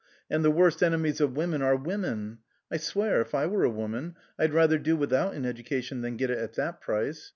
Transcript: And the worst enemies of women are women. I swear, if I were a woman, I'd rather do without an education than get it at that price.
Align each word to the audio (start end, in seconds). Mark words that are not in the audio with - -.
And 0.31 0.43
the 0.43 0.49
worst 0.49 0.81
enemies 0.81 1.21
of 1.21 1.37
women 1.37 1.61
are 1.61 1.75
women. 1.75 2.39
I 2.71 2.77
swear, 2.77 3.21
if 3.21 3.35
I 3.35 3.45
were 3.45 3.63
a 3.63 3.69
woman, 3.69 4.15
I'd 4.39 4.51
rather 4.51 4.79
do 4.79 4.95
without 4.97 5.35
an 5.35 5.45
education 5.45 6.01
than 6.01 6.17
get 6.17 6.31
it 6.31 6.39
at 6.39 6.53
that 6.55 6.81
price. 6.81 7.29